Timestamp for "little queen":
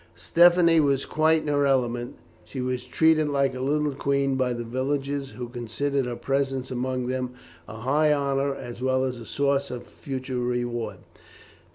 3.59-4.33